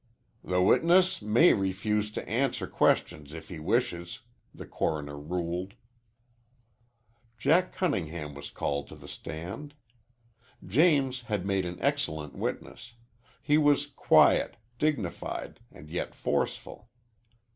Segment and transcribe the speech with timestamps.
[0.43, 5.75] "The witness may refuse to answer questions if he wishes," the coroner ruled.
[7.37, 9.75] Jack Cunningham was called to the stand.
[10.65, 12.95] James had made an excellent witness.
[13.43, 16.89] He was quiet, dignified, and yet forceful.